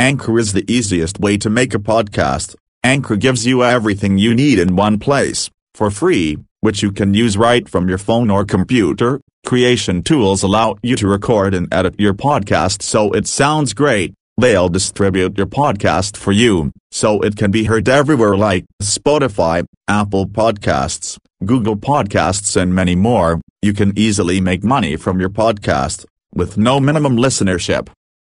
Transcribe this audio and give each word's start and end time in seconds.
Anchor 0.00 0.38
is 0.38 0.54
the 0.54 0.64
easiest 0.66 1.20
way 1.20 1.36
to 1.36 1.50
make 1.50 1.74
a 1.74 1.78
podcast. 1.78 2.56
Anchor 2.82 3.16
gives 3.16 3.46
you 3.46 3.62
everything 3.62 4.16
you 4.16 4.34
need 4.34 4.58
in 4.58 4.74
one 4.74 4.98
place, 4.98 5.50
for 5.74 5.90
free, 5.90 6.38
which 6.62 6.82
you 6.82 6.90
can 6.90 7.12
use 7.12 7.36
right 7.36 7.68
from 7.68 7.86
your 7.86 7.98
phone 7.98 8.30
or 8.30 8.46
computer. 8.46 9.20
Creation 9.44 10.02
tools 10.02 10.42
allow 10.42 10.76
you 10.82 10.96
to 10.96 11.06
record 11.06 11.52
and 11.52 11.68
edit 11.70 12.00
your 12.00 12.14
podcast 12.14 12.80
so 12.80 13.12
it 13.12 13.26
sounds 13.26 13.74
great. 13.74 14.14
They'll 14.38 14.70
distribute 14.70 15.36
your 15.36 15.46
podcast 15.46 16.16
for 16.16 16.32
you, 16.32 16.72
so 16.90 17.20
it 17.20 17.36
can 17.36 17.50
be 17.50 17.64
heard 17.64 17.86
everywhere 17.86 18.38
like 18.38 18.64
Spotify, 18.82 19.66
Apple 19.86 20.26
Podcasts, 20.26 21.18
Google 21.44 21.76
Podcasts 21.76 22.56
and 22.56 22.74
many 22.74 22.96
more. 22.96 23.42
You 23.60 23.74
can 23.74 23.92
easily 23.98 24.40
make 24.40 24.64
money 24.64 24.96
from 24.96 25.20
your 25.20 25.28
podcast, 25.28 26.06
with 26.34 26.56
no 26.56 26.80
minimum 26.80 27.18
listenership. 27.18 27.90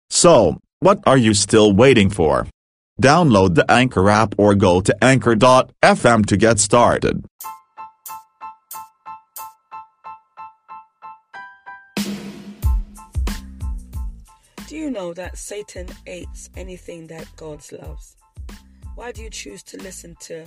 So, 0.10 0.60
what 0.80 1.00
are 1.06 1.18
you 1.18 1.34
still 1.34 1.74
waiting 1.74 2.10
for? 2.10 2.48
Download 3.02 3.56
the 3.56 3.70
Anchor 3.72 4.10
app 4.10 4.36
or 4.38 4.56
go 4.56 4.82
to 4.82 5.04
anchor.fm 5.04 6.26
to 6.26 6.38
get 6.38 6.60
started. 6.60 7.26
Do 14.68 14.76
you 14.76 14.92
know 14.92 15.14
that 15.14 15.38
Satan 15.38 15.88
hates 16.06 16.50
anything 16.58 17.08
that 17.08 17.28
God 17.38 17.64
loves? 17.72 18.18
Why 18.96 19.12
do 19.12 19.22
you 19.22 19.30
choose 19.30 19.64
to 19.64 19.78
listen 19.78 20.16
to 20.22 20.46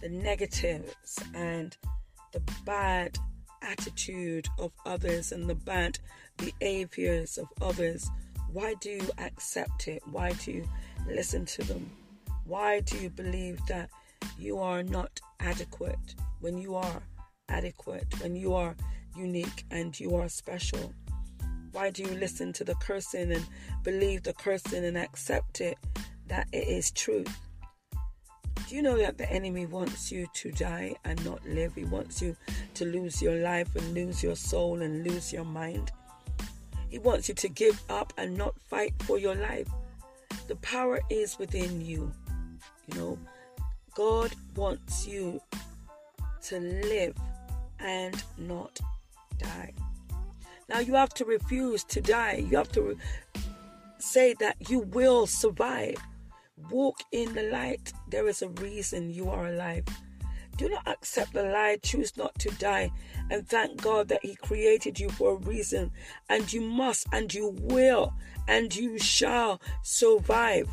the 0.00 0.08
negatives 0.08 1.18
and 1.34 1.76
the 2.32 2.40
bad 2.64 3.18
attitude 3.60 4.48
of 4.58 4.72
others 4.86 5.32
and 5.32 5.48
the 5.48 5.54
bad 5.54 5.98
behaviors 6.38 7.36
of 7.36 7.48
others? 7.60 8.10
Why 8.54 8.74
do 8.74 8.88
you 8.88 9.10
accept 9.18 9.88
it? 9.88 10.00
Why 10.12 10.30
do 10.34 10.52
you 10.52 10.68
listen 11.08 11.44
to 11.44 11.64
them? 11.64 11.90
Why 12.44 12.78
do 12.78 12.96
you 12.98 13.10
believe 13.10 13.58
that 13.66 13.90
you 14.38 14.60
are 14.60 14.84
not 14.84 15.20
adequate 15.40 16.14
when 16.38 16.58
you 16.58 16.76
are 16.76 17.02
adequate, 17.48 18.06
when 18.22 18.36
you 18.36 18.54
are 18.54 18.76
unique 19.16 19.64
and 19.72 19.98
you 19.98 20.14
are 20.14 20.28
special? 20.28 20.94
Why 21.72 21.90
do 21.90 22.04
you 22.04 22.14
listen 22.14 22.52
to 22.52 22.62
the 22.62 22.76
cursing 22.76 23.32
and 23.32 23.44
believe 23.82 24.22
the 24.22 24.34
cursing 24.34 24.84
and 24.84 24.96
accept 24.96 25.60
it 25.60 25.76
that 26.28 26.46
it 26.52 26.68
is 26.68 26.92
truth? 26.92 27.36
Do 28.68 28.76
you 28.76 28.82
know 28.82 28.98
that 28.98 29.18
the 29.18 29.28
enemy 29.32 29.66
wants 29.66 30.12
you 30.12 30.28
to 30.32 30.52
die 30.52 30.94
and 31.04 31.22
not 31.24 31.44
live? 31.44 31.74
He 31.74 31.86
wants 31.86 32.22
you 32.22 32.36
to 32.74 32.84
lose 32.84 33.20
your 33.20 33.34
life 33.34 33.74
and 33.74 33.94
lose 33.94 34.22
your 34.22 34.36
soul 34.36 34.80
and 34.80 35.02
lose 35.02 35.32
your 35.32 35.44
mind. 35.44 35.90
He 36.88 36.98
wants 36.98 37.28
you 37.28 37.34
to 37.34 37.48
give 37.48 37.82
up 37.88 38.12
and 38.16 38.36
not 38.36 38.58
fight 38.60 38.94
for 39.02 39.18
your 39.18 39.34
life. 39.34 39.68
The 40.48 40.56
power 40.56 41.00
is 41.10 41.38
within 41.38 41.80
you. 41.80 42.12
You 42.86 42.94
know, 42.98 43.18
God 43.94 44.32
wants 44.54 45.06
you 45.06 45.40
to 46.42 46.60
live 46.60 47.16
and 47.78 48.22
not 48.38 48.78
die. 49.38 49.72
Now 50.68 50.80
you 50.80 50.94
have 50.94 51.14
to 51.14 51.24
refuse 51.24 51.84
to 51.84 52.00
die. 52.00 52.44
You 52.48 52.56
have 52.56 52.72
to 52.72 52.82
re- 52.82 52.96
say 53.98 54.34
that 54.40 54.56
you 54.68 54.80
will 54.80 55.26
survive. 55.26 55.96
Walk 56.70 57.00
in 57.12 57.34
the 57.34 57.44
light. 57.44 57.92
There 58.08 58.28
is 58.28 58.42
a 58.42 58.48
reason 58.48 59.10
you 59.10 59.28
are 59.30 59.46
alive. 59.46 59.84
Do 60.56 60.68
not 60.68 60.86
accept 60.86 61.32
the 61.32 61.42
lie. 61.42 61.78
Choose 61.82 62.16
not 62.16 62.38
to 62.40 62.50
die. 62.50 62.90
And 63.30 63.48
thank 63.48 63.80
God 63.82 64.08
that 64.08 64.24
He 64.24 64.34
created 64.36 64.98
you 65.00 65.08
for 65.10 65.32
a 65.32 65.36
reason. 65.36 65.90
And 66.28 66.52
you 66.52 66.60
must, 66.60 67.06
and 67.12 67.32
you 67.32 67.56
will, 67.60 68.14
and 68.48 68.74
you 68.74 68.98
shall 68.98 69.60
survive. 69.82 70.68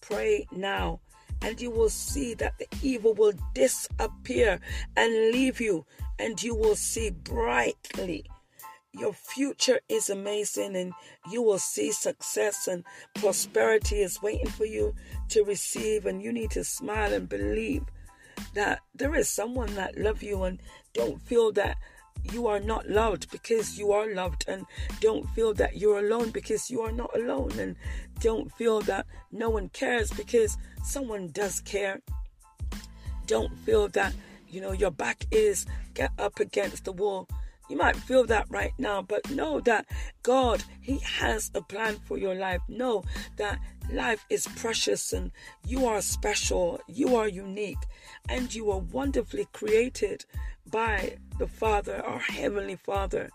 Pray 0.00 0.46
now, 0.52 1.00
and 1.42 1.60
you 1.60 1.70
will 1.70 1.88
see 1.88 2.34
that 2.34 2.58
the 2.58 2.66
evil 2.82 3.14
will 3.14 3.32
disappear 3.54 4.60
and 4.96 5.32
leave 5.32 5.60
you, 5.60 5.86
and 6.18 6.42
you 6.42 6.54
will 6.54 6.76
see 6.76 7.10
brightly 7.10 8.26
your 8.98 9.12
future 9.12 9.80
is 9.88 10.08
amazing 10.08 10.76
and 10.76 10.92
you 11.30 11.42
will 11.42 11.58
see 11.58 11.90
success 11.90 12.68
and 12.68 12.84
prosperity 13.14 14.00
is 14.00 14.22
waiting 14.22 14.48
for 14.48 14.64
you 14.64 14.94
to 15.28 15.42
receive 15.42 16.06
and 16.06 16.22
you 16.22 16.32
need 16.32 16.50
to 16.50 16.62
smile 16.62 17.12
and 17.12 17.28
believe 17.28 17.82
that 18.54 18.80
there 18.94 19.14
is 19.14 19.28
someone 19.28 19.74
that 19.74 19.98
love 19.98 20.22
you 20.22 20.44
and 20.44 20.60
don't 20.92 21.20
feel 21.22 21.52
that 21.52 21.76
you 22.32 22.46
are 22.46 22.60
not 22.60 22.88
loved 22.88 23.30
because 23.30 23.78
you 23.78 23.92
are 23.92 24.12
loved 24.14 24.44
and 24.48 24.64
don't 25.00 25.28
feel 25.30 25.52
that 25.54 25.76
you're 25.76 25.98
alone 25.98 26.30
because 26.30 26.70
you 26.70 26.80
are 26.80 26.92
not 26.92 27.14
alone 27.14 27.52
and 27.58 27.76
don't 28.20 28.50
feel 28.52 28.80
that 28.82 29.06
no 29.30 29.50
one 29.50 29.68
cares 29.70 30.10
because 30.12 30.56
someone 30.82 31.28
does 31.28 31.60
care. 31.60 32.00
Don't 33.26 33.56
feel 33.60 33.88
that 33.88 34.14
you 34.48 34.60
know 34.60 34.72
your 34.72 34.90
back 34.90 35.26
is 35.30 35.66
get 35.94 36.10
up 36.18 36.40
against 36.40 36.84
the 36.84 36.92
wall 36.92 37.28
you 37.68 37.76
might 37.76 37.96
feel 37.96 38.24
that 38.24 38.46
right 38.50 38.72
now, 38.78 39.02
but 39.02 39.30
know 39.30 39.60
that 39.60 39.86
God, 40.22 40.62
He 40.80 40.98
has 40.98 41.50
a 41.54 41.62
plan 41.62 41.96
for 42.04 42.18
your 42.18 42.34
life. 42.34 42.60
Know 42.68 43.04
that 43.36 43.58
life 43.90 44.24
is 44.30 44.46
precious 44.56 45.12
and 45.12 45.30
you 45.66 45.86
are 45.86 46.02
special, 46.02 46.80
you 46.86 47.16
are 47.16 47.28
unique, 47.28 47.84
and 48.28 48.54
you 48.54 48.70
are 48.70 48.78
wonderfully 48.78 49.46
created 49.52 50.24
by 50.70 51.16
the 51.38 51.46
Father, 51.46 52.04
our 52.04 52.18
Heavenly 52.18 52.76
Father. 52.76 53.30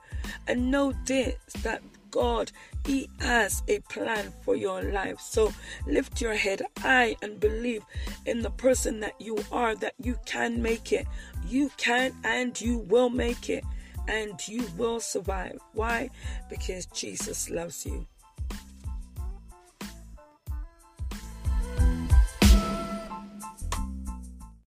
And 0.47 0.71
know 0.71 0.93
this 1.05 1.35
that 1.63 1.81
God, 2.11 2.51
He 2.85 3.09
has 3.19 3.63
a 3.67 3.79
plan 3.81 4.33
for 4.43 4.55
your 4.55 4.81
life. 4.81 5.19
So 5.19 5.53
lift 5.87 6.21
your 6.21 6.33
head 6.35 6.61
high 6.79 7.15
and 7.21 7.39
believe 7.39 7.83
in 8.25 8.41
the 8.41 8.49
person 8.51 8.99
that 9.01 9.19
you 9.19 9.37
are, 9.51 9.75
that 9.75 9.93
you 9.99 10.19
can 10.25 10.61
make 10.61 10.91
it. 10.91 11.07
You 11.47 11.71
can 11.77 12.13
and 12.23 12.59
you 12.59 12.77
will 12.77 13.09
make 13.09 13.49
it 13.49 13.63
and 14.09 14.47
you 14.47 14.65
will 14.77 14.99
survive. 14.99 15.59
Why? 15.73 16.09
Because 16.49 16.87
Jesus 16.87 17.49
loves 17.49 17.85
you. 17.85 18.07